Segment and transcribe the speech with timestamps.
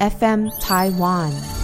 [0.00, 1.63] FM Taiwan。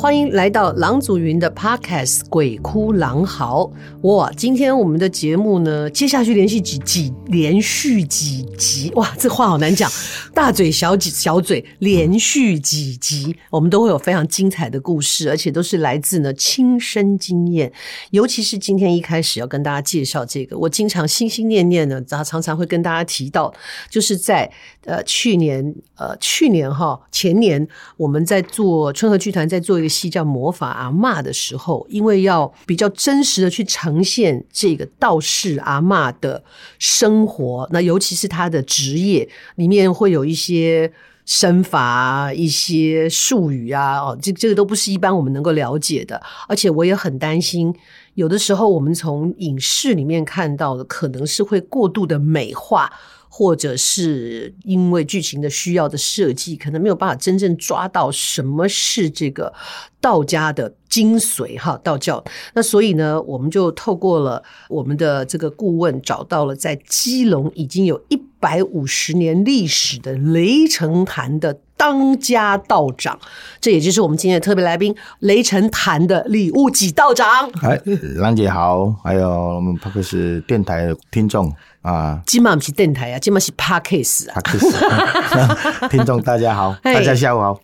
[0.00, 3.64] 欢迎来到郎祖云的 Podcast《鬼哭狼嚎》。
[4.08, 9.90] 哇，今天我们的节目呢，接下去连续几集，连续几集，哇，这话好难讲，
[10.32, 17.70] 大嘴小嘴小嘴，连续几集，我们都会有非常精彩的故事，而且都是来自呢亲身经验。
[18.10, 23.52] 尤其是今天一开始要跟大家介绍这个，我经常心心念念呢，然后常常会跟大家提到，
[23.90, 24.50] 就是在
[24.86, 29.46] 呃去年呃去年哈前年我们在做春和剧团。
[29.50, 36.42] 在做一个戏叫《魔法阿嬷》的时候，因为要比较真实的去呈现这个道士阿嬷的
[36.78, 40.90] 生活，那尤其是他的职业里面会有一些
[41.26, 46.22] 身法、一些术语啊，哦，这这个都不是一般我们能够了解的。
[46.48, 47.74] 而且我也很担心，
[48.14, 52.90] 有的时候我们从影视里面看到的，可能是会过度的美化。
[53.32, 59.52] 或者是因为剧情的需要的设计，可能没有办法真正抓到什么是这个
[60.00, 62.22] 道家的精髓哈，道教。
[62.54, 73.18] 那所以呢，我们就透过了我们的这个顾问，找到了在基隆已经有一百五十年历史的雷城坛的当家道长，
[73.58, 77.26] 这也就是我们今天的特别来宾——雷城坛的礼物几道长。
[77.62, 77.80] 哎，
[78.16, 81.50] 兰姐好，还有我们 Podcast 电台的听众。
[81.80, 84.38] 啊，今晚不是电台啊，今晚是 Podcast 啊。
[84.42, 87.58] Podcast 听众大家好， 大家下午好。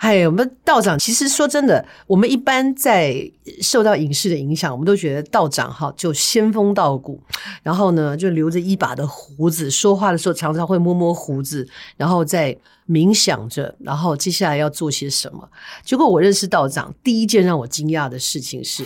[0.00, 7.20] 哎，我们道长其实说真的，我们一般在受到影视的影响，我们都觉得道长哈就仙风道骨，
[7.62, 11.66] 然后呢就留着一把的胡子，说话的时候常常会摸摸胡子，
[11.96, 12.56] 然后在
[12.88, 15.48] 冥想着，然后接下来要做些什么。
[15.84, 18.84] 结果我认识道长，第一件让我惊讶的事情是，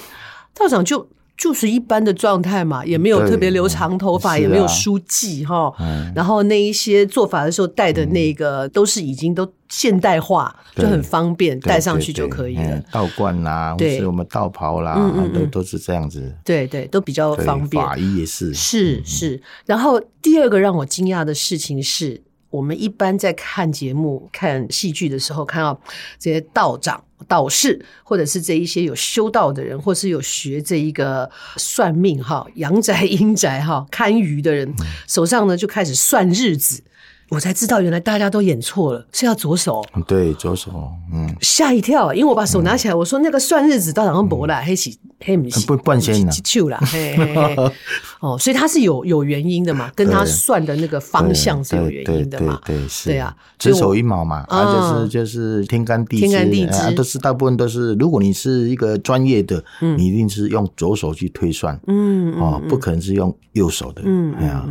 [0.54, 1.08] 道长就。
[1.36, 5.70] 就是一般的状态嘛，也没有特别留长头发，也没有梳髻哈。
[6.14, 12.82] 然后那一些做法的时候戴的那个都是已经都现代化，就很方便戴上去就可以了。
[12.90, 14.94] 道观啦，或是我们道袍啦，
[15.34, 16.34] 都都是这样子。
[16.42, 17.84] 对对，都比较方便。
[17.84, 19.42] 法医也是，是是。
[19.66, 25.78] 然后第二个让我惊讶的事情是，我们一般在看节目、看戏剧的时候，看到
[26.18, 27.02] 这些道长。
[27.26, 34.72] 道士，或者是这一些有修道的人，或是有学这一个算命哈、阳宅阴宅哈、堪舆的人，
[35.06, 36.82] 手上呢就开始算日子。
[37.28, 39.84] 我才知道，原来大家都演错了，是要左手。
[40.06, 40.70] 对，左手，
[41.12, 46.78] 嗯，吓一跳，因为我把手拿起来，我说那个算日子到底用不啦，黑起黑不不半仙了，
[48.20, 57.18] 哦，所以他是有有原因的嘛，跟他算的那个方向是有原因的嘛，对，是，对啊，子丑寅卯嘛，啊，就是就是天干地支，天干地支都是。
[57.18, 64.64] 大部分都是，如果你是一个专业的，你一定是用左手去推算，嗯，哦，不可能是用右手的，嗯，哎呀，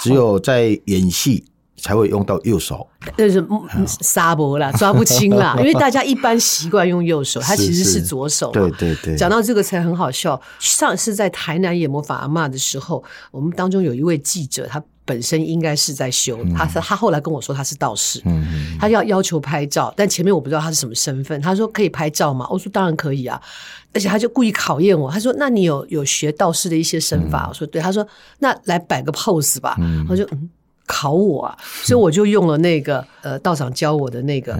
[0.00, 1.42] 只有在演戏。
[1.76, 3.44] 才会用到右手，就是
[4.00, 8.50] 沙博啦，抓不清啦， 因为大家一般习惯用右手，他其实是左手。
[8.50, 10.40] 对对对，讲到这个才很好笑。
[10.58, 18.22] 上次在台南演魔法阿妈的时候，我们当中有一位记者，他本身应该是在修，他他后来跟我说他是道士，
[18.80, 22.46] 他要要求拍照，但前面我不知道他是什么身份，他说可以拍照吗？
[22.50, 23.40] 我说当然可以啊，
[23.92, 27.46] 而且他就故意考验我，他说那你有有学道士的一些身法？
[27.48, 28.06] 我说对，他说
[28.38, 29.76] 那来摆个 pose 吧，
[30.08, 30.48] 我就嗯。
[30.86, 34.58] 考我啊，所以我就用了那个呃道长教我的那个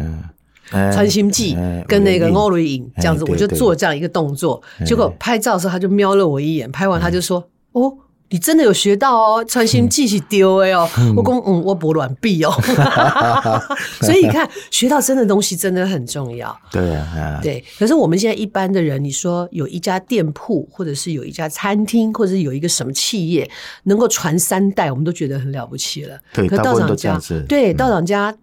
[0.71, 1.57] 穿心计
[1.89, 4.63] 跟那个欧瑞影这样子，我就做这样一个动作。
[4.85, 7.97] 结果拍照的时候，他就瞄了我一眼，拍完他就说：“哦。”
[8.29, 12.51] 你真的有学到哦，穿心计是丢哎哦，我讲嗯，我博卵币哦，
[14.03, 16.55] 所以你看，学到真的东西真的很重要。
[16.71, 17.65] 对啊，对。
[17.79, 23.49] 可是我们现在一般的人，你说有一家店铺，或者是有一家餐厅，或者是有一个什么企业
[23.85, 26.19] 能够传三代，我们都觉得很了不起了。
[26.33, 28.35] 对，可道长家，对道长家。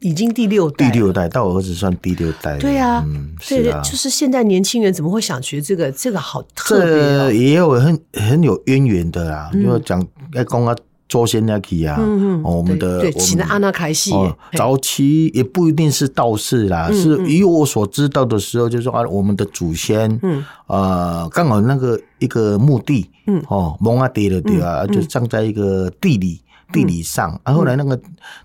[0.00, 2.56] 已经第六代，第六代到我儿子算第六代。
[2.58, 5.92] 对啊，嗯，对，就是现在年轻人怎么会想学这个？
[5.92, 6.84] 这个好特
[7.30, 9.50] 别，也有很很有渊源的啦。
[9.52, 10.74] 因为讲要讲啊，
[11.06, 12.00] 祖先那期啊，
[12.42, 14.12] 我们的对，请的阿那开戏，
[14.54, 26.40] 早期也不一定是道士啦，是以我所知道的时候，就是说啊，我们的祖先，嗯，呃，刚好那个一个墓地，嗯，哦，蒙阿爹的地啊，就葬在一个地里。
[26.72, 27.40] 地理上。
[27.44, 28.00] 啊，后来那个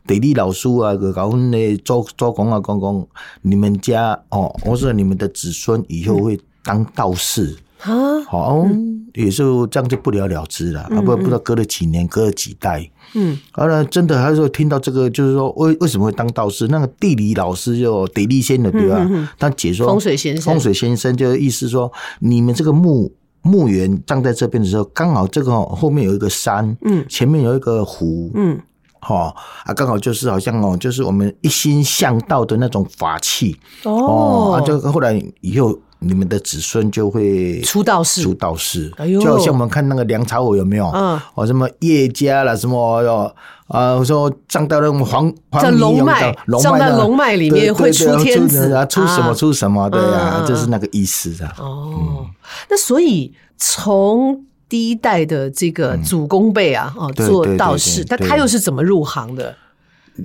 [0.05, 3.07] 地理老师啊，个搞分的周周公啊，公公，
[3.41, 7.57] 你们家哦，我说你们的子孙以后会当道士。
[7.81, 7.91] 啊，
[8.23, 16.67] 好，嗯、也是这样就不了了之了，嗯、啊，不不知道隔了几年，隔了几代，嗯，后来真的还是听到这个，就是说为为什么会当道士？
[16.69, 19.05] 那个地理老师就地理先的对吧？
[19.07, 23.11] 嗯、他解说风水先生，风水先生就意思说，你们这个墓
[23.45, 28.59] 墓园葬在这边的时候，刚好这个后面有一个山，嗯，前面有一个湖，嗯，
[29.07, 29.33] 哦
[29.63, 35.79] 啊，刚好就是好像哦，就是我们一心向道的那种法器，哦，啊，就后来以后。
[35.99, 40.89] 你们的子孙就会出道士，出道士，就好像我们看那个梁朝伟有没有？
[40.93, 43.33] 嗯，哦，什么叶家了，什么哟
[43.67, 48.71] 啊，我说葬到那种黄黄龙脉，葬到龙脉里面会出天子。
[48.73, 51.53] 啊，出什么出什么，对啊，就是那个意思啊。
[51.57, 52.25] 哦，
[52.69, 59.55] 那所以从第一代的这个祖公辈啊，哦，做道士，那他又是怎么入行的？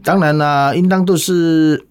[0.05, 1.87] 当然啦，应当都是。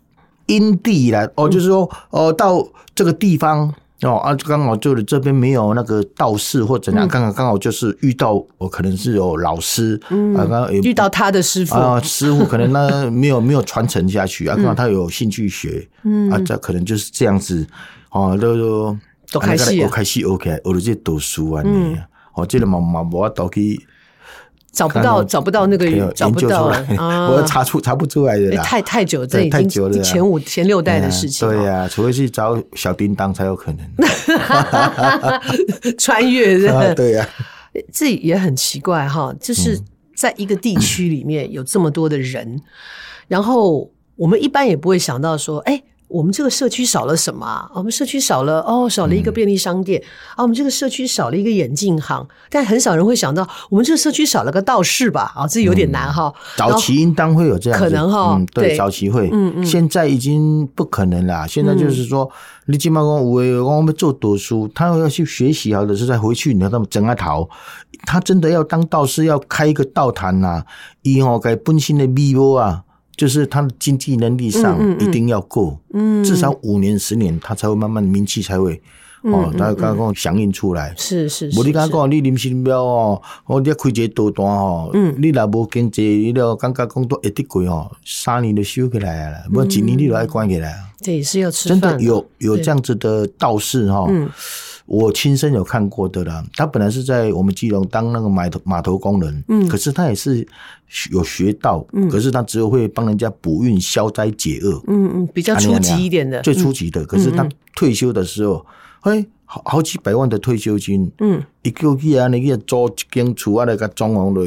[0.50, 11.76] 因地来哦，就是说哦，到这个地方哦啊，刚好就是这边没有那个道士或怎样，刚好刚好就是遇到我可能是有老师啊，刚刚遇到他的师傅。
[11.76, 16.30] 啊，师傅可能那 没有没有传承下去啊，刚好他有兴趣学，嗯。
[16.32, 17.66] 啊，这可能就是这样子
[18.12, 18.98] 哦，都都
[19.32, 21.96] 都开始，我开始 OK，我就读书啊，你
[22.34, 23.80] 哦，这个嘛嘛我都可以。
[24.72, 26.66] 找不到，找不到那个，找不到，
[27.32, 28.56] 我查出查不出来的。
[28.58, 29.68] 太太久，这已经
[30.04, 31.48] 前五前六代的事情。
[31.48, 33.80] 对呀，除非去找小叮当才有可能
[35.98, 36.58] 穿越。
[36.96, 37.28] 对呀，
[37.92, 39.80] 这也很奇怪哈，就是
[40.16, 42.62] 在一个地区里面有这么多的人，
[43.28, 45.84] 然后我们一般也不会想到说，哎。
[46.10, 47.70] 我们这个社区少了什么啊？
[47.76, 50.06] 我们社区少了哦，少了一个便利商店、嗯、
[50.38, 50.42] 啊。
[50.42, 55.32] 我们这个社区少了一个眼镜行，但很少人会想到，我们这个社区少了个道士吧？
[55.36, 56.34] 啊，这有点难哈。
[56.36, 61.48] 嗯、早期应当会有这样子，可能哈、嗯，对，早期会，嗯嗯，现在已经不可能了。
[61.48, 62.24] 现在就是说，
[62.66, 67.48] 嗯、你起码讲，我我们做读书，他要去学习，好的是再回去，你要他们整啊逃。
[68.08, 70.64] 他真的要当道士，要开一个道坛呐，
[71.04, 72.84] 以后该本身的弥补啊。
[73.20, 78.82] 就是他的经济能力上一定要够，嗯，至少五年十年，他才会慢慢名气才会
[79.24, 80.96] 哦，他刚刚响应出来。
[80.96, 81.60] 是是是。
[81.60, 90.74] 无你刚刚讲你临时庙哦，我你开一个道单哦，嗯，你若无经济，你了感觉讲都一滴贵哦，三年就收起来了，不几年你就爱关起来。
[91.02, 91.82] 这也是要吃饭。
[91.82, 94.10] 真的有有这样子的道士哈。
[94.90, 100.46] 我亲身有看过的啦，他本来是在我们基隆当那个码头码头工人，嗯，可是他也是
[101.12, 107.06] 有学到，嗯，可是他只有会帮人家补运消灾解厄，嗯嗯，比较初级一点的，最初级的。
[107.06, 108.66] 可是他退休的时候，
[109.02, 114.42] 哎，好好几百万的退休金，嗯，一个月啊，你去租一间厝啊，那个装潢的。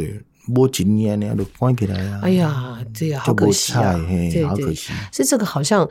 [0.47, 2.21] 没经验呢，就关起来啊！
[2.23, 3.95] 哎呀，这个好可惜啊！
[4.09, 4.75] 对对，
[5.13, 5.89] 所以这个好像，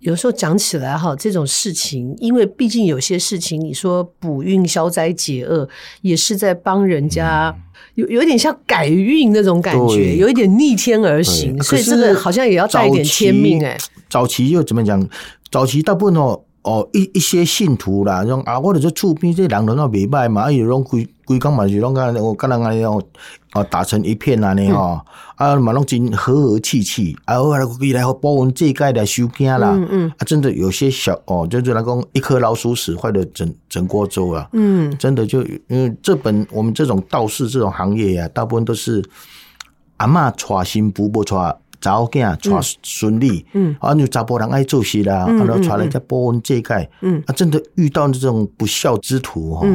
[0.00, 5.66] 有时候讲起来哈，这种事情，因为毕竟有些事情，你说补运消灾解厄，
[6.02, 7.54] 也是在帮人家，
[7.94, 13.76] 有有点像改运那种感觉，有一点逆天而行，所以这个好像也要带一点天命哎。
[14.10, 15.08] 早期又怎么讲？
[15.50, 23.02] 早期大部分哦哦一一些信徒啦，用啊，我就是厝边这人都那未歹嘛，拢规规工嘛是拢干我干人安尼哦。
[23.54, 24.52] 哦，打成一片啊！
[24.52, 25.02] 你哈
[25.36, 29.70] 啊，嘛拢真和和气气，啊，后来回来后保温这盖来收惊啦。
[29.74, 34.46] 嗯嗯，啊，真的有些小哦，就是那个一颗老鼠屎坏了整整锅粥啊。
[34.52, 39.02] 嗯，真的就因为这本我们这种道士这种行业呀，大部分都是
[39.96, 41.34] 阿嬷带新妇，不带
[41.80, 43.46] 查某囝娶孙女。
[43.54, 46.86] 嗯，啊，你查甫人爱做事啦，啊，然后带来这保温这盖。
[47.00, 49.66] 嗯，啊，真的遇到这种不孝之徒哈。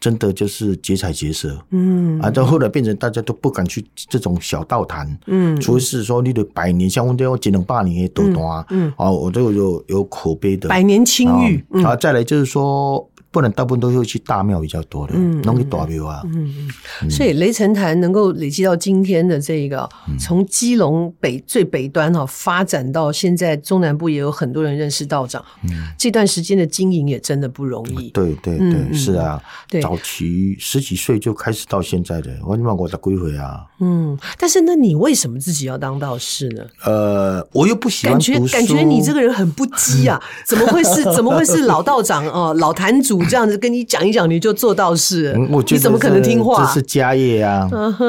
[0.00, 10.68] 真的就是劫财劫色，嗯，啊，到后来变成大家都不敢去这种小道谈，嗯，除非是说你的百年，香我这样几能八年的多端，嗯，啊，我都有有口碑的。
[10.68, 13.08] 百年青玉，啊，再来就是说。
[13.30, 16.22] 不然大部分都会去大庙比较多的，容易大庙啊。
[16.24, 16.68] 嗯
[17.02, 19.86] 嗯，所以雷神坛能够累积到今天的这个，
[20.18, 25.44] 从基隆北最北端哈发展到现在中南部也有很多人认识道长。
[25.64, 28.08] 嗯，这段时间的经营也真的不容易。
[28.10, 29.40] 对对对，是啊。
[29.68, 33.60] 对，早期十几岁就开始到现在的，我你妈我才归回啊？
[33.80, 36.62] 嗯，但是那你为什么自己要当道士呢？
[36.84, 43.17] 呃，我又不喜欢感觉感觉你这个人很不羁啊， 怎么会是怎么会是老道长哦，老坛主？
[43.26, 45.34] 这样子跟你讲一讲，你就做道士，
[45.70, 46.64] 你怎么可能听话？
[46.64, 47.68] 这是家业啊，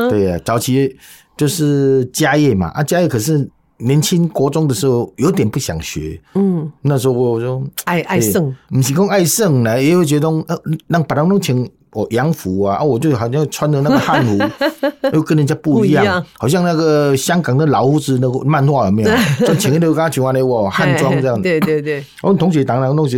[0.10, 0.96] 对呀，早期
[1.38, 14.38] 就是家业嘛，啊，家业可是年轻国中的时候有点不想学，嗯那时候我就爱爱胜，不是讲爱圣来，也会觉得呃，让把他弄成我洋服啊，啊，我就好像穿的那个汉服，
[15.14, 19.10] 又跟人家不一样，好像那个香港的老夫子那个漫画有没有？
[19.48, 21.40] 就前面都跟他讲完了，我汉装这样。
[21.42, 23.18] 对对对，我们同学当然都是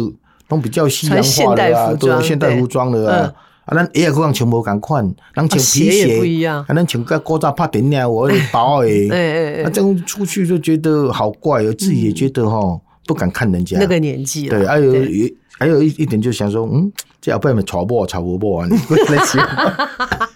[0.51, 3.33] 都比较西洋化的啊，对现代服装的啊。
[3.65, 12.59] 啊，咱鞋裤穿无共款，咱穿皮鞋不一样，啊，咱穿个古早拍电影，我包诶，哎啊，这样出去就觉得好怪，我自己也觉得哈，
[13.05, 14.49] 不敢看人家那个年纪。
[14.49, 14.93] 对，还有
[15.57, 16.91] 还有一一点，就想说，嗯，
[17.21, 18.67] 这后辈们吵不吵不不啊？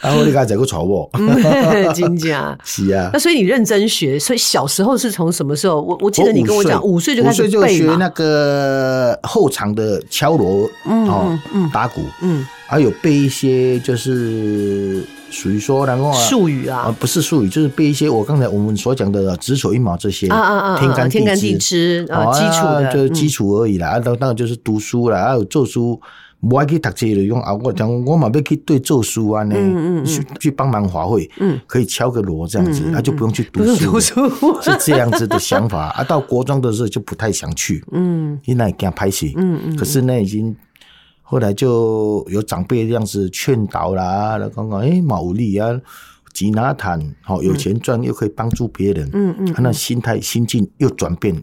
[0.00, 1.10] 然后你刚才讲个吵我？
[1.94, 2.56] 真假？
[2.64, 3.10] 是啊。
[3.12, 5.80] 那所以你认真学，所以小时候是从什么时候？
[5.80, 11.38] 我我记得你跟我讲，五岁就开始背就学那个后场的敲锣，哦，
[11.72, 23.88] 打鼓，嗯，还有背一些就是属于说然后术语啊，不是术语，就是背一些我刚才我们所讲的子丑寅卯这些啊啊啊，天干天干地支啊，基础的，就是基础而已啦。
[23.88, 26.00] 啊，当当然就是读书啦，还有做书。
[26.40, 31.28] 我爱去读这个，用啊，我讲我嘛要去对做书啊呢，去去帮忙华会，
[31.66, 33.98] 可以敲个锣这样子，他就不用去读书，
[34.60, 36.04] 是这样子的想法 啊。
[36.04, 40.54] 到国中的时候就不太想去，嗯，因为惊拍戏，嗯嗯，可是呢，已经
[41.22, 45.68] 后来就有长辈这样子劝导啦，来讲讲，哎，毛利啊，
[46.32, 51.34] 吉拿坦，好有钱赚，又可以帮助别人，嗯嗯，他那心态心境又转变，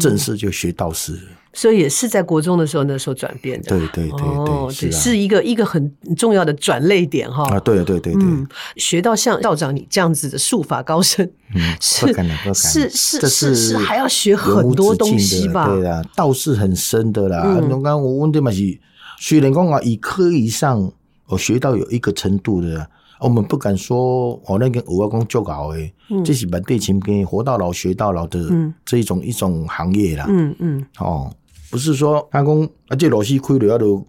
[0.00, 1.18] 正式就学道士。
[1.52, 3.70] 所以也是在国中的时候，那时候转变的。
[3.70, 7.44] 对对对对，哦、是，是一个一个很重要的转类点哈。
[7.48, 12.12] 啊，对对对对，嗯，学到像道长你这样子的术法高深，嗯，是
[12.54, 15.68] 是是是是还要学很多东西吧？
[15.68, 17.42] 对啊，道是很深的啦。
[17.68, 18.78] 刚刚、嗯、我问的嘛是，
[19.18, 20.92] 虽然讲啊，以科以上，
[21.26, 22.88] 我学到有一个程度的，
[23.20, 28.50] 我们不敢说哦那个我要讲做好诶，嗯、这是蛮对前边活到老学到老的
[28.84, 30.26] 这一种、嗯、一种行业啦。
[30.28, 31.30] 嗯嗯，哦。
[31.70, 34.02] 不是说他讲啊，这螺丝开了要都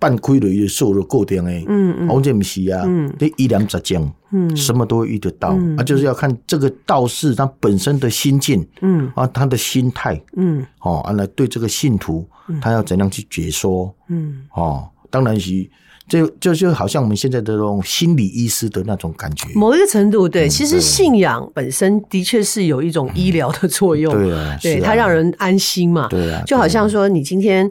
[0.00, 1.64] 半开了，也受了固定诶。
[1.68, 5.50] 嗯嗯，我这不是啊，嗯，这一两杂讲，嗯，什么都会遇得到。
[5.78, 12.26] 啊，就是要看这个道士他本身的心境，嗯，啊，他的心态，嗯，哦，啊，来对这个信徒，
[12.60, 15.70] 他要怎样去解说，嗯，哦，当然是。
[16.06, 27.70] 就就就好像我们现在的这种心理医师的那种感觉，某一个程度，对，其实信仰本身的确是有一种医疗的作用，对啊，对，它让人安心嘛，对啊，就好像说你今天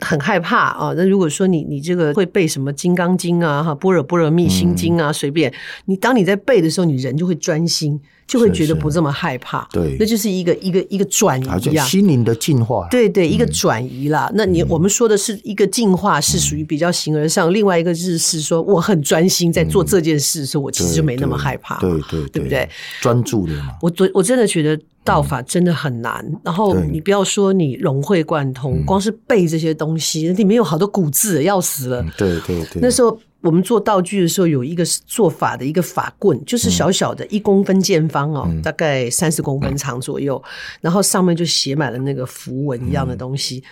[0.00, 5.52] 很害怕啊，那如果说你你这个会背什么《金刚经》啊、哈《般若波罗蜜心经》啊，随便
[5.86, 8.00] 你，当你在背的时候，你人就会专心。
[8.26, 14.30] 就会觉得不这么害怕，对，那就是一个一个一个转移一样，心灵的进化，对对，一个转移啦。
[14.34, 22.68] 那你我们说的是一个进化，是属于比较形而上；另外一个就是是说，我很专心在做这件事的时候，我其实就没那么害怕，对对对不对？
[23.00, 23.70] 专注的嘛。
[23.82, 26.24] 我我我真的觉得道法真的很难。
[26.42, 32.02] 然后你不要说你融会贯通，光是背这些东西，里面有好多古字，要死了。
[32.16, 33.18] 对对对，那时候。
[33.42, 40.50] 我们做道具的时候，有一个做法的一个法棍，就是小小的一公分见方哦，嗯、大概三十公分长左右，嗯、
[40.82, 43.58] 然后上面就写满了那个符文一样的东西。
[43.58, 43.62] 嗯、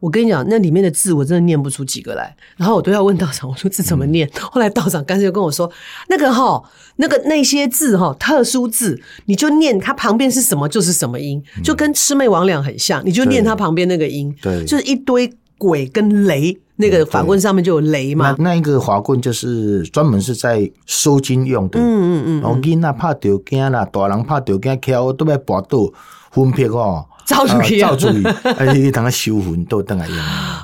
[0.00, 4.26] 我跟你讲，那里面的字我真的念不出几个来，然后我都要问道长，我说这怎么念？
[4.28, 5.70] 嗯、 后来道长干脆就跟我说，
[6.08, 6.62] 那个哈，
[6.96, 16.58] 那个那些字哈，特殊字，你就念它旁边是什么就是什么音，就跟魑魅魍魉很像，你就念它旁边那个音，对，就是一堆鬼跟雷。
[16.80, 18.34] 那个法棍上面就有雷嘛？
[18.38, 21.78] 那那一个法棍就是专门是在收金用的。
[21.78, 22.40] 嗯嗯嗯。
[22.40, 25.92] 然后囡仔怕掉惊啦，大人怕掉惊，敲都要跋倒
[26.30, 28.22] 魂魄哦，照注意，照注意，
[28.56, 30.16] 而且等他修魂都等来用。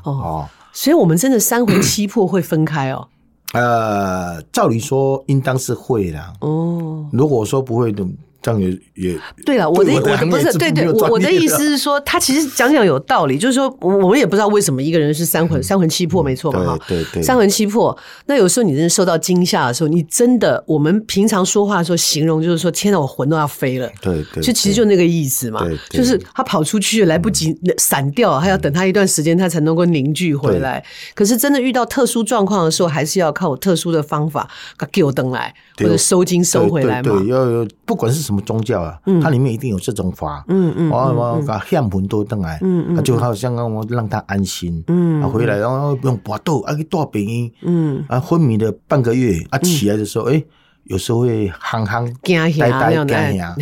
[0.04, 3.08] 哦，所以我们真的三魂七魄会分开哦。
[3.52, 6.32] 呃，照理说应当是会啦。
[6.40, 8.06] 哦，如果说不会的。
[8.44, 17.96] 这样也也对了，我的我的不是对对，我我的意思是说，他其实讲讲有道理，就是说，我们也不知道为什么一个人是三魂三魂七魄，没错嘛哈，对对，三魂七魄。
[18.26, 30.84] 那有时候你真的受到惊吓的时候，你真的我们平常说话的时候形容就是说，天哪，我魂都要飞了，对对，就其实就那个意思嘛，就是他跑出去来不及散掉，还要等他一段时间，他才能够凝聚回来。
[31.14, 34.50] 可是真的遇到特殊状况的时候，还是要靠我特殊的方法
[34.92, 38.33] 给我登来，或者收金收回来嘛，对，要不管是什么。
[38.34, 38.98] 什么宗教啊？
[39.22, 50.42] 它里面一定有这种法，嗯嗯，我我把香魂都登来，嗯嗯，就好像我让他安心，嗯，回来然后不用搏斗，啊，去大病院，嗯，啊，昏迷了半个月，啊，起来的时候，哎，
[50.84, 53.54] 有时候会憨憨呆呆呆呆，啊，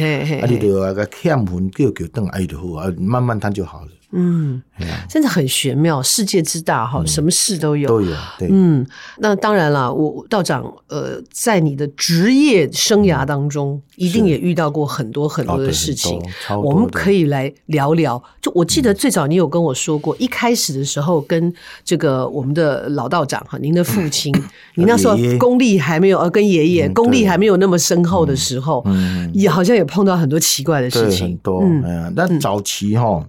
[0.49, 3.89] 你就啊个欠魂叫叫等来就好，啊，慢慢他就好了。
[4.13, 4.63] 嗯，
[5.09, 8.15] 真的很玄妙，世界之大哈，什么事都有，都有。
[8.39, 8.87] 对，嗯，
[9.19, 16.21] 那当然了，我道长呃，在你的职业生涯当中，一定也遇到过很多很多的事情，
[16.63, 18.23] 我们可以来聊聊。
[18.41, 21.53] 就我记得最早你有跟我说过，一开始的时候跟
[21.83, 24.31] 这个我们的老道长哈，您的父亲，
[24.77, 33.27] 你那时候功力还没有，呃，跟爷爷功力还没有那么深厚的时候，嗯，也好像也碰到很多奇怪的事情，很多，嗯，但早期哈。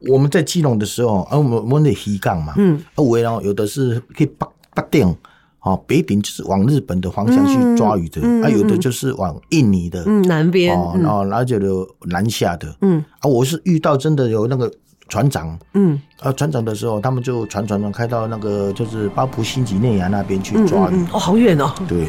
[0.00, 5.16] 我们在基隆的时候，啊，我们我们的西港嘛，嗯，啊，围绕有的是可以北北顶，
[5.58, 14.72] 啊，北顶就是往日本的方向去抓鱼的，嗯、啊，有的就是往印尼的，嗯，南边，哦，然后然后就南下的，嗯，啊，我是遇到真的有那个
[15.08, 22.04] 船长，嗯，啊，船长的时候，他们就船船船开到那个就是巴布新几内亚那边去抓鱼，哦，好远哦，对，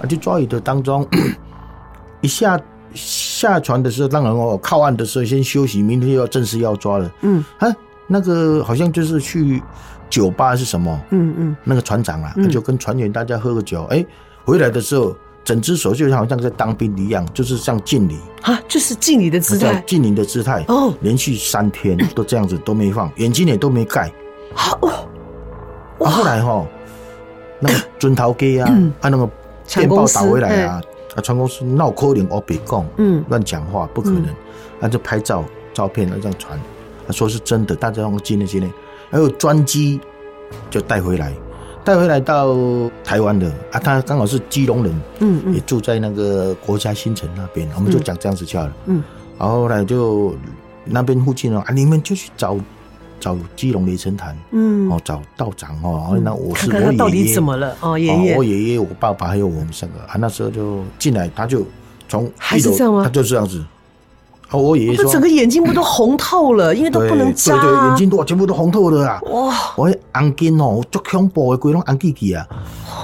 [0.00, 1.04] 啊，去抓鱼的当中，
[2.22, 2.60] 一下。
[2.94, 7.10] 下船的时候，当然哦，靠岸的时候先休息，明天又要正式要抓了。
[7.22, 7.68] 嗯，啊，
[8.06, 9.62] 那个好像就是去
[10.08, 11.00] 酒吧是什么？
[11.10, 14.06] 嗯嗯，那个船长啊，嗯、就跟船员大家喝个酒，哎、欸，
[14.44, 24.12] 回来的时候，整只手就好像在当兵一样，就是像敬礼啊，就是敬礼的姿态，敬礼的姿态哦，连续三天 都这样子都没放，眼睛也都没盖。
[24.54, 26.64] 好，啊，后来哈，
[27.60, 28.66] 那个 尊头哥啊，
[29.00, 29.28] 他、啊、那个
[29.66, 30.80] 电报打回来啊。
[31.14, 34.26] 啊，船公司闹扣零，我别讲，嗯，乱讲话不可能，
[34.80, 36.58] 他、嗯、就拍照照片那张传，
[37.06, 38.72] 他说是真的，大家用纪念纪念，
[39.10, 40.00] 还有专机
[40.70, 41.32] 就带回来，
[41.84, 42.56] 带回来到
[43.02, 49.02] 台湾的啊，他刚好是基隆人，嗯嗯，也住在那个国家新城那边，我们就讲这样子就好了，嗯，
[49.38, 50.34] 然后后来就
[50.84, 52.56] 那边附近啊，你们就去找。
[53.24, 57.74] 找基隆雷神坛，嗯，哦，找道长哦，那我是我爷爷，到底怎么了？
[57.80, 61.62] 哦，爷爷，我爷爷，我爸爸还有我们三个啊，那时候就进来，他就
[62.06, 63.00] 从还是这样吗？
[63.02, 63.64] 他就这样子。
[64.50, 66.74] 哦，我爷爷说，整个眼睛不都红透了？
[66.74, 69.18] 因为都不能眨，对对，眼睛都全部都红透了啊！
[69.32, 72.46] 哇，我眼睛哦，足恐怖的，鬼拢红记记啊！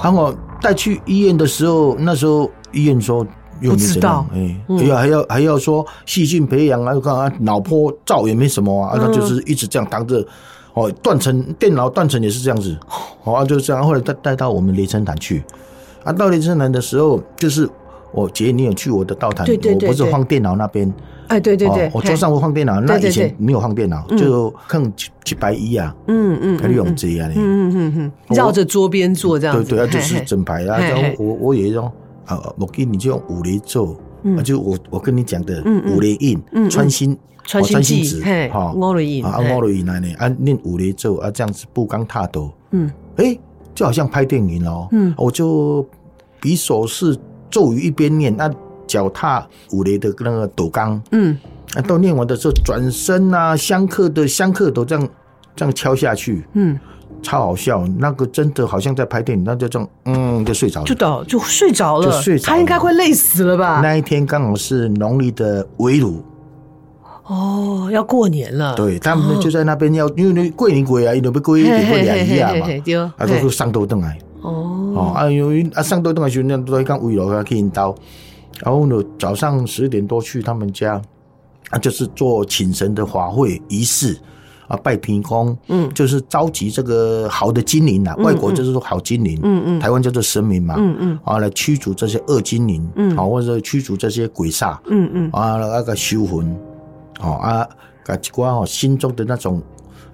[0.03, 3.25] 然后带去医院的时候，那时候医院说。
[3.61, 10.25] 又知道，哎，哎呀，还要还要说细菌培养啊，看啊，脑波照也没什么啊，那就是一直这样当着，
[10.73, 12.75] 哦，断层电脑断层也是这样子，
[13.23, 15.43] 哦，啊，就是这样，后来带带到我们雷声坛去，
[16.03, 17.69] 啊，到雷声坛的时候，就是
[18.11, 20.91] 我姐你有去我的道坛，我不是放电脑那边，
[21.27, 24.81] 哎，对对对，我桌上会放电脑，那以前没有放电脑，就看
[25.23, 30.79] 几百一啊，嗯嗯，还用这样的，嗯嗯嗯，绕着桌边坐这样子，对对啊，就是整排啊，
[31.17, 31.91] 我我也说。
[32.35, 33.95] 啊，我给你就用五雷咒
[34.37, 43.37] 啊，就我我跟你讲的五雷印，穿心穿心子，哈，五雷印啊，五雷印来呢，啊，念五雷咒啊，这样子步刚踏斗，嗯，哎，
[43.73, 45.85] 就好像拍电影哦，嗯，我就
[46.39, 47.17] 比手势
[47.49, 48.49] 咒语一边念，那
[48.87, 51.37] 脚踏五雷的那个斗刚，嗯，
[51.73, 55.09] 啊，到念完的时候转身啊，香客的香客都这样
[55.55, 56.79] 这样敲下去，嗯。
[57.21, 63.79] 超好笑，那个真的好像在拍电影，那就这样，嗯，就睡着了，就倒就睡着了，就睡着，他应该快累死了吧？
[63.81, 66.23] 那一天刚好是农历的围炉，
[67.25, 77.95] 哦，要过年了，对，他们就在那边要，因为过年鬼啊，因为要过一点过两日嘛， 啊，都是上斗灯来，哦，哦，啊，因为啊上斗灯来时候，那都会讲围炉啊去引刀，
[78.63, 80.99] 然后呢，早上十点多去他们家，
[81.69, 84.17] 啊，就是做请神的法会仪式。
[84.71, 96.55] 啊，拜天公，嗯，就是召集这个好的精灵呐，外国就是说好精灵，嗯嗯，台湾叫做神明嘛，嗯嗯，啊，来驱逐这些恶精灵，嗯，啊，或者驱逐这些鬼煞，嗯嗯，啊，那个修魂，
[97.19, 97.67] 哦啊，
[98.05, 99.61] 把一寡哦心中的那种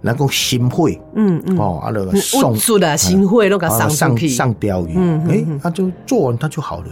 [0.01, 6.87] 那个心会，嗯嗯，哦，啊，那个送出的心灰都给上上上钓鱼，嗯哎，他就做完他就好了，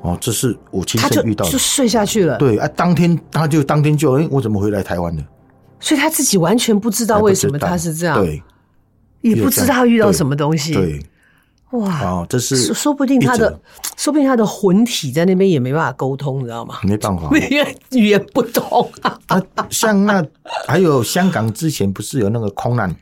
[0.00, 5.22] 哦，这是我亲身遇到的，就睡下去了，对啊，当天他就当天就哎，我怎么回来台湾了？
[5.82, 8.40] 所以他自己完全不知道为什么他是这样，对，
[9.20, 11.04] 也不知道遇到什么东西，对，
[11.72, 13.60] 哇，哦，这是说不定他的，
[13.96, 16.76] 说不定他的魂体在那边也没办法沟通，你知道吗？
[16.84, 19.18] 没办法，因为语言不通啊。
[19.70, 20.24] 像那
[20.68, 22.94] 还有香港之前不是有那个空难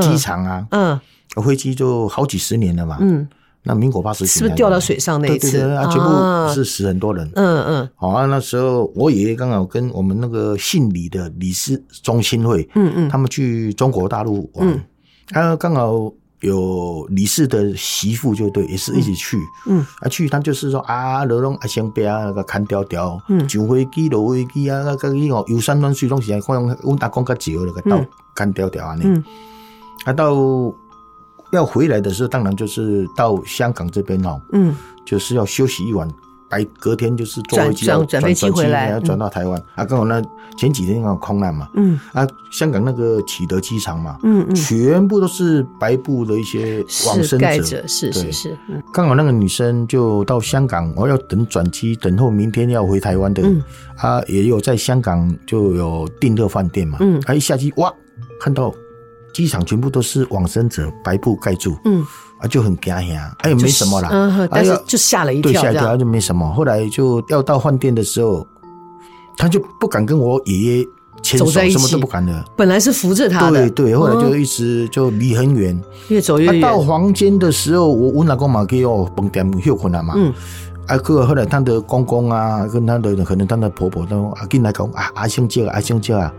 [0.00, 0.98] 机场啊，嗯，
[1.44, 3.28] 飞机就好几十年了嘛，嗯。
[3.66, 5.50] 那民国八十几年是不是掉到水上那一次？
[5.50, 7.28] 对对对啊，全部是死很多人。
[7.34, 7.88] 嗯嗯。
[7.96, 14.80] 好啊，那时候我爷爷刚好跟我们那个姓李的李氏中心会，嗯嗯，他们去中国大陆玩，
[15.30, 19.36] 他刚好有李氏的媳妇，就对，也是一起去。
[19.66, 19.84] 嗯。
[20.00, 28.00] 啊，去他就是说啊，那种啊，先别那个看调调，嗯，上飞机落飞机啊，那个伊哦游山玩水拢是啊，可能我打工较少那个到
[28.32, 29.24] 看调调啊，嗯，
[30.04, 30.32] 啊到。
[31.50, 36.08] 要回来的时候，当然就是到香港这边哦，嗯，就是要休息一晚，
[36.48, 39.60] 白隔天就是坐飞机转转飞机回来，要转到台湾。
[39.74, 40.22] 啊，刚好那
[40.56, 48.58] 前几天刚好空难嘛，嗯，啊，香港那个启德机场嘛，嗯嗯，全部都是白布的一些往生者，是是是，
[48.92, 53.42] 刚好那个女生就到香港，我要等转机，等候明天要回台湾的，
[53.98, 57.92] 啊，也有在香港就有订热饭店嘛，嗯，啊，一下机哇，
[58.40, 58.72] 看到
[59.32, 62.04] 机场全部都是往生者，白布盖住，嗯。
[62.38, 66.46] 啊，就很惊吓，哎，没什么啦，嗯，但是就吓了一跳，对，吓一跳，就没什么。
[66.52, 68.46] 后来就要到饭店的时候，
[69.38, 70.88] 他就不敢跟我爷爷
[71.22, 72.44] 牵手，什么都不敢的。
[72.54, 76.60] 本来是扶着他的，对对，后来就一直就离很远，越走越远。
[76.60, 80.30] 到房间的时候，我我老公嘛给我蹦点休困了嘛，嗯，
[80.88, 86.30] 啊，后来他的公公啊，跟他的可能他的婆婆都啊进来讲啊，阿兄姐啊，阿兄姐啊，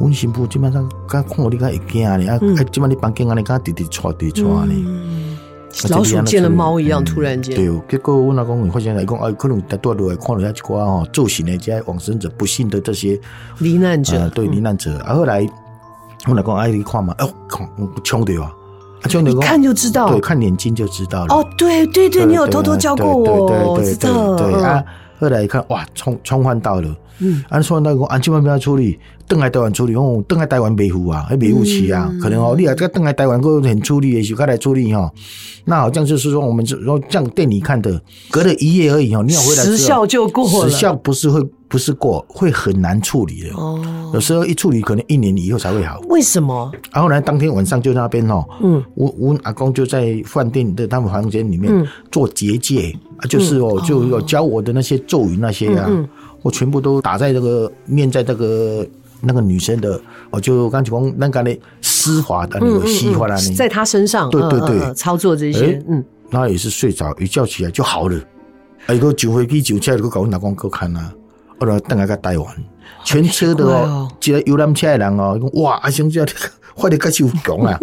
[0.00, 2.38] 我新妇基本上刚看我你看会惊呢，啊，
[2.72, 5.36] 基本你房间啊，你看滴滴唰滴唰呢。
[5.88, 7.54] 老鼠见了猫一样，突然间。
[7.54, 13.16] 对，结果我老公发现来讲，哎，可能在多路来看了下几挂哦，造型的这些往生者，不幸的这些
[13.58, 14.98] 罹难者，对罹难者。
[15.00, 15.46] 啊，后来
[16.26, 17.68] 我老公哎一看嘛，哦，看
[18.02, 18.50] 冲的啊，
[19.02, 21.34] 冲的，一看就知道，对，看眼睛就知道了。
[21.34, 24.82] 哦，对对对，你有偷偷教过我，对对对对对啊。
[25.20, 28.98] 后来一看，哇，冲冲换到了，嗯，按冲换到讲，按千万不要处理。
[29.30, 35.08] 邓来台湾处理，哦，邓来台湾没付啊，还没付齐啊，可能哦，你啊，这个邓来台湾过很处理的时候，来处理哈，
[35.66, 43.50] 那好像就是说，我们说这样店里看的，隔了一夜而已哦，你要回来时效就过了，时效不是会不是过，会很难处理的。
[43.54, 43.80] 哦，
[44.12, 46.00] 有时候一处理可能一年以后才会好。
[46.08, 46.72] 为什么？
[46.92, 55.88] 然后呢当天晚上就在那边哦，嗯，我我阿公就在饭店的他们房间里面做结界啊，就是哦，就有教我的那些咒语那些啊，
[56.42, 58.84] 我全部都打在这个念在这个。
[59.20, 68.18] 那个女生的，我就刚才讲那个呢，丝滑的那个西花的，在她身上，对对对，操作这些，嗯，那也是睡着，一觉起来就好了。
[68.86, 71.12] 哎，个酒飞机酒车，个搞我老公哥看啊，
[71.58, 72.46] 后来等下个带完，
[73.04, 76.24] 全车的哦，记得游览车的人哦，哇，阿兄这
[76.74, 77.78] 快点开始讲啊。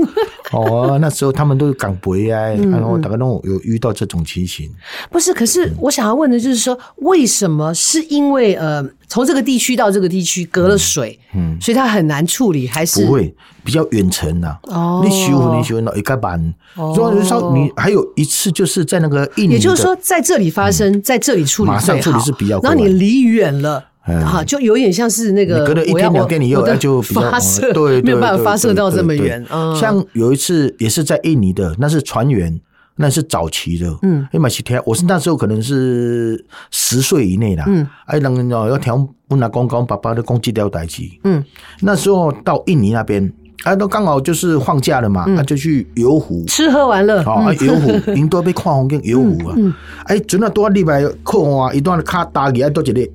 [0.54, 2.40] 哦，那时候他们都是港北啊，
[2.72, 4.70] 然后大概都有遇到这种情形。
[5.12, 14.58] 不是，可是我想要问的就是说，为什么是因为呃，从这个地区到这个地区隔了水，嗯，所以它很难处理，还是不会比较远程呐？
[14.64, 23.84] 哦，你修复你修复到一个班，所以说你还有一次就是在那个印尼，也就是说在这里发生，在这里处理，马上处理是比较，然后你离远了。
[24.14, 29.46] 啊，就有点像是那个，隔了一天两天以后，那就 发射，对，没有办法发射到这么远。
[29.80, 32.60] 像有一次也是在印尼的，那是船员，
[32.96, 33.94] 那是早期的。
[34.04, 37.64] 嗯，哎，马西天，我是那时候可能是十岁以内的。
[37.68, 38.96] 嗯，哎，人哦要调
[39.28, 41.20] 问阿公公爸爸的公鸡吊代机。
[41.26, 41.44] 嗯，
[41.82, 43.30] 那时候到印尼那边，
[43.64, 47.22] 哎，都刚好就是放假了嘛，那就去游湖吃喝玩乐。
[47.24, 49.54] 啊，游湖， 人都被看风景游湖啊。
[49.58, 49.74] 嗯，
[50.06, 53.10] 哎，真的多礼拜看啊，一段卡大鱼多一个。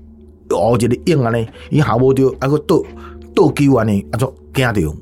[0.53, 1.39] 哦，一个影啊呢，
[1.71, 2.83] 伊下无着，啊个倒
[3.35, 4.95] 倒钩啊呢，啊就惊着，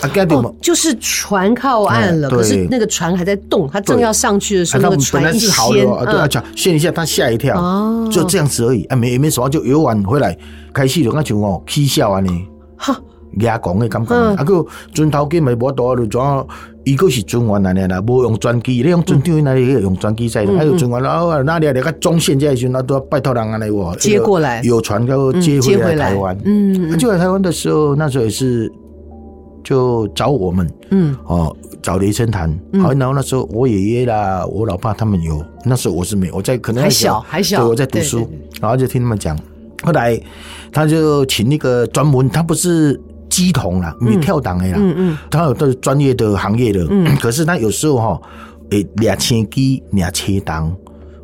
[0.00, 7.56] 啊惊着嘛，就是船靠岸了，可是那个船还在动，他正要上去的时候，那个船一掀，对啊，掀一下，他吓一跳，
[8.10, 10.36] 就这样子而已，啊没没什么，就游完回来，
[10.72, 12.30] 开始就那像哦起笑啊呢，
[12.76, 12.96] 哈，
[13.40, 16.46] 牙讲的感觉，啊个船头机咪无多，就装。
[16.84, 26.36] 伊个是船员来的啦，无用专机，你用船长那里用专机在的，还有船员啦，那里那个中线这一群，那都要拜托人来我接过来，有船就接回来台湾。
[26.44, 28.72] 嗯，就来台湾的时候，那时候也是
[29.62, 32.48] 就找我们，嗯，哦，找雷声谈，
[32.80, 38.26] 好，然后那时候我爷爷啦，我老爸他们有，那时候我是没，我在可能还小还小，对，我在读书，
[38.58, 39.38] 然后就听他们讲，
[39.82, 40.18] 后来
[40.72, 42.98] 他就请那个专门，他不是。
[43.30, 48.20] 乩童啦，没跳档的啦，嗯嗯，他有都是专业的行业的，嗯， 可是他有时候哈，
[48.70, 50.70] 诶，俩千机俩千档，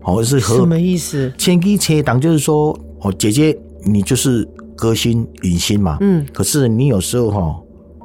[0.03, 1.31] 哦，是和什么意思？
[1.37, 7.57] 千机千档就是说，哦，姐姐你就是歌星影星嘛，嗯，可是你有时候哈。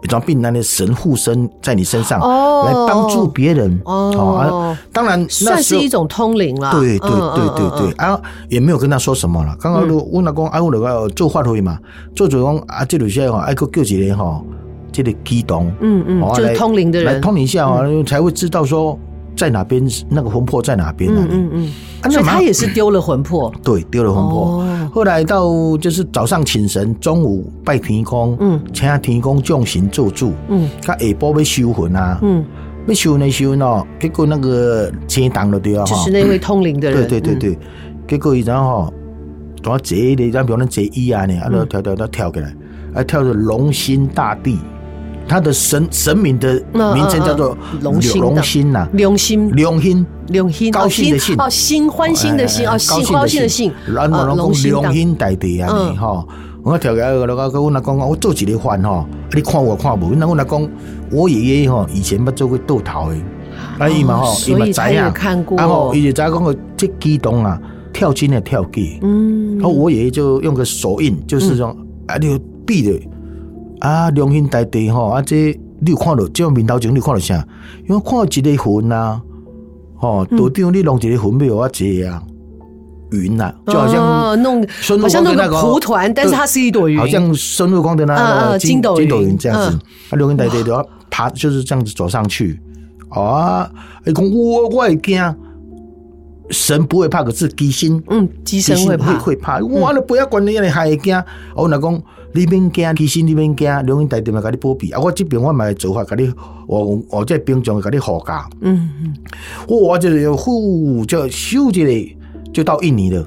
[0.04, 4.76] 一种病难的神护身在你身上，来帮助别人哦。
[4.92, 6.72] 当然，算是一种通灵了。
[6.72, 9.56] 对对对对对，啊，也没有跟他说什么了。
[9.60, 11.78] 刚刚我老公啊，我那个做法会嘛，
[12.16, 14.42] 做主讲啊，这里现在哈，爱个叫几人哈，
[14.92, 18.98] 这里激动，嗯嗯，就是通灵的人来通灵一下啊，才会知道说。
[19.36, 19.84] 在哪边？
[20.10, 21.12] 那个魂魄在哪边？
[21.14, 22.12] 嗯嗯嗯。
[22.12, 23.52] 所以他也是丢了魂魄。
[23.64, 24.66] 对，丢了魂魄。
[24.92, 25.46] 后来到
[25.78, 32.44] 就是早上请神，中午拜天公，嗯，请天公降神做主，嗯，他下晡要收魂啊，嗯，
[32.88, 37.08] 要修呢修呢，结果那个天当了对啊，就是那位通灵的人。
[37.08, 37.60] 对对对对，
[38.08, 38.94] 结果一张哈，
[39.64, 40.32] 怎么折的？
[40.32, 42.56] 像比如那折衣啊呢，啊，跳跳跳跳起来，
[42.96, 44.58] 啊，跳着龙心大帝。
[45.32, 56.28] 他的神神明的名称叫做龙龙兴呐，龙心，龙心，龙心，高兴的兴哦，心欢欣的兴哦，兴高兴的兴，然后龙兴大地啊，你哈，
[56.64, 60.70] 我跳起来，我我跟我讲讲，我做几个饭哈，你看我看无，那我来讲，
[61.10, 63.16] 我爷爷哈以前捌做过豆头的，
[63.80, 65.14] 啊伊嘛吼，伊嘛知啊，
[65.56, 67.58] 然后伊就知讲个这机动啊，
[67.94, 71.74] 跳筋的跳机，嗯，然后我爷爷就用个手印，就是说
[72.08, 73.00] 啊，你闭的。
[73.82, 77.36] 啊，良心大地吼，啊，这你有看到这面头前你看到啥？
[77.90, 79.22] 因为看到一个云啊，
[79.96, 81.68] 吼，道长你弄一个云没有啊？
[81.74, 82.24] 这样
[83.12, 84.64] 云啊，就好像弄，
[85.02, 89.76] 好像弄个蒲团，但是它是一朵云，好像孙悟空的那个筋斗云这样子。
[90.12, 92.62] 啊，良心大地都要爬，就是这样子走上去。
[93.10, 93.68] 啊，
[94.06, 95.36] 哎讲我我会惊，
[96.52, 99.60] 神不会怕，可是鸡心，嗯，乩身会怕，会怕。
[99.60, 101.20] 我了不要管你，你还会惊。
[101.56, 102.04] 我来讲。
[102.34, 104.92] 你免惊，其实你免惊，龙兴大地嘛，甲你保庇。
[104.92, 106.32] 啊，我这边我买做法，甲你，
[106.68, 108.48] 我我这兵将甲你护驾。
[108.62, 109.14] 嗯嗯，
[109.68, 112.18] 我我就呼，就咻一下
[112.54, 113.26] 就到印尼了。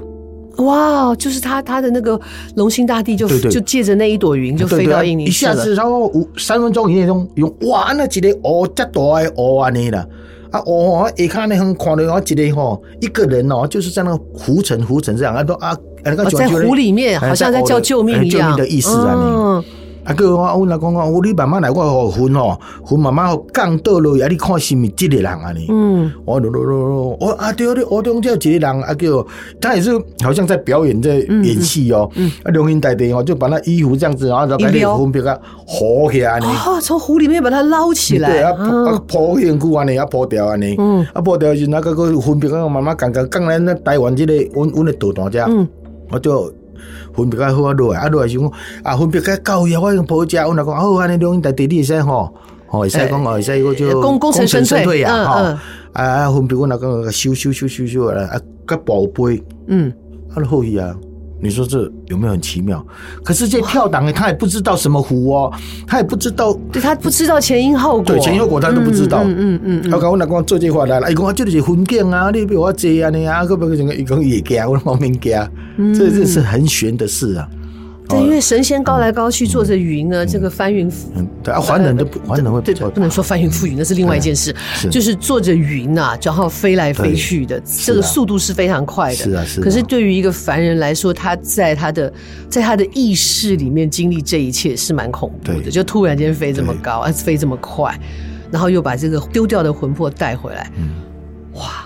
[0.59, 2.19] 哇，就是他他的那个
[2.57, 5.53] 龙兴大帝就对对就借着那一朵云就飞到印尼去了。
[5.53, 10.07] 一下子，然后五三分钟以内中用哇，那几个哦，这大的哦安尼啦。
[10.51, 15.77] 啊哦，一看那很看到，我记得吼，一个人哦，就是在那个浮沉浮沉这样啊都啊。
[16.05, 18.51] 在湖里面，好像在叫救命一样。
[18.51, 19.64] 救命的意思啊，你
[20.05, 25.51] 啊哥，我我老公讲，我你慢慢来，我好分哦，分慢慢降倒落，啊，你看是咪这个人啊？
[25.57, 29.27] 你嗯，我咯咯咯，我啊对，我中叫这个人啊叫，
[29.59, 29.90] 他也是
[30.23, 32.11] 好像在表演在演戏哦。
[32.43, 36.47] 啊，龙兴大帝哦，就把那衣服这样子，然后就把那分别个活起来呢。
[36.67, 45.67] 哦，从湖里面把它捞起来，啊啊破起骨啊，你啊破掉啊，你嗯，啊破掉是那个个分别个慢慢降降降来那台湾这个温温的道大只嗯。
[46.11, 46.53] 我就
[47.14, 52.33] 分别较好啊，落来啊，落来是讲啊，分别较高呀，我用婆家，我若讲哦，安尼龙兴大帝你会使吼，
[52.67, 55.57] 吼会使讲哦，会使我就功功成身退呀，吼
[55.93, 59.93] 啊，分别我来讲修修修修修啊啊，个宝贝，嗯，
[60.35, 60.95] 啊，好去啊。
[61.44, 62.83] 你说这有没有很奇妙？
[63.22, 65.52] 可是这跳档他也不知道什么湖哦，
[65.87, 69.22] 他也不知道，对他不知道前因后果，对前因后果他都不知道。
[69.24, 69.92] 嗯嗯嗯。
[69.92, 75.38] 我讲我老公做这话来了，伊讲这里是婚景啊，你比我这样的啊，个不个伊讲也惊，我莫名惊，
[75.94, 77.46] 这这是很玄的事啊。
[78.07, 81.27] 对，因为神仙高来高去，坐着云呢，这个翻云覆雨。
[81.43, 84.55] 对啊，还能的不还能会对，不能说翻云覆雨，那是另外一件事。
[84.90, 89.17] 就是坐着云呐，然后飞来飞去的，这个速度是非常快的。
[89.17, 89.61] 是啊，是。
[89.61, 92.12] 可是对于一个凡人来说，他在他的
[92.51, 97.99] 在他的意识里面经历这一切是蛮恐怖的，就突然间飞这么高，啊，飞这么快，
[98.51, 100.71] 然后又把这个丢掉的魂魄带回来。
[100.77, 100.90] 嗯，
[101.55, 101.84] 哇。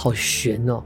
[0.00, 0.80] 好悬哦！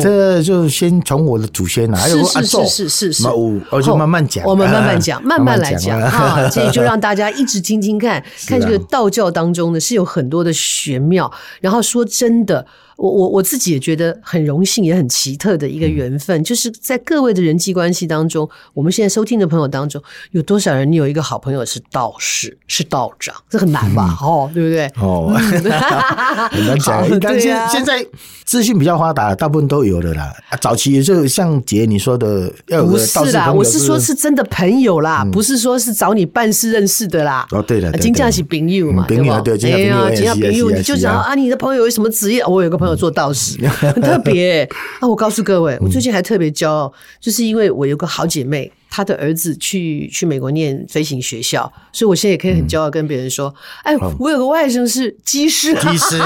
[0.00, 3.28] 这就先从我的祖先来，是是是是是是，
[3.70, 6.48] 我就慢慢讲，我们慢慢讲，慢慢来讲啊！
[6.48, 11.30] 这就让大家一直听听看，看这个道教当中呢是有很多的玄妙。
[11.60, 12.66] 然后说真的。
[12.96, 23.34] 我我我自己也觉得很荣幸，也很奇特的一个缘分，嗯、就是在各位的人际关系当中，我们现在收听的朋友当中，有多少人你有一个好朋友是道士，是道长？
[23.50, 24.16] 这很难吧？
[24.22, 24.86] 嗯、哦，对不对？
[25.02, 25.32] 哦，
[26.50, 27.20] 很难讲。
[27.20, 28.06] 但现、啊、现在
[28.44, 30.32] 资讯比较发达，大部分都有的啦。
[30.60, 37.44] 早期也就像姐你说的，要有个道士，不是啦，我是说是真的朋友啦，嗯、不是说是找你办事认识的啦。
[37.50, 39.40] 哦，对的，金价是朋友嘛，对吧？
[39.40, 42.46] 对，金价朋友，你就讲啊，你的朋友有什么职业？
[42.46, 42.83] 我有个。
[42.84, 44.68] 朋友做道士 很特别
[45.00, 45.08] 啊！
[45.08, 48.70] 我告诉各位，我最近还特别骄傲，就是因为我有个好姐妹。
[48.96, 53.52] 他的儿子去去美国念飞行学校，所以我现在也可以很骄傲跟别人说
[53.82, 56.16] ：“嗯、哎，我有个外甥是机师。”机师，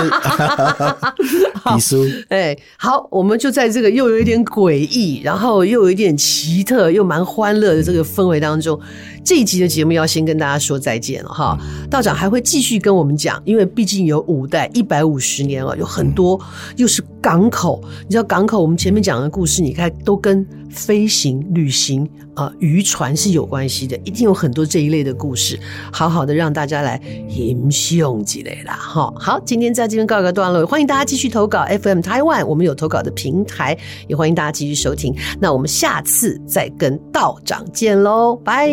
[1.65, 2.27] 机师。
[2.29, 8.79] 哎，好，我们就在这个又有一点诡异，然后又有一点奇特，又蛮欢乐的这个氛围当中，
[9.25, 11.59] 这一集的节目要先跟大家说再见了哈。
[11.91, 16.39] 道长还会继续跟我们讲，因为毕竟有五代一百五十年了，有很多
[16.77, 22.53] 又是港口，你知道港口，我们前面讲的故事，你看都跟飞行、旅行啊。
[22.59, 25.59] 渔船是有关系的，一定有很多这一类的故事，
[25.93, 28.75] 好好的让大家来吟诵几类啦。
[28.75, 33.77] 哈，好，今天在这边告一个段落，欢迎大家继续投稿 FM Taiwan，我们有投稿的平台，
[34.07, 35.15] 也欢迎大家继续收听。
[35.41, 38.71] 那我们下次再跟道长见喽，拜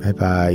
[0.00, 0.54] 拜拜。